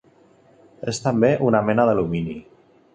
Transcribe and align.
És 0.93 1.01
també 1.05 1.31
mena 1.71 1.89
d'alumini. 1.91 2.39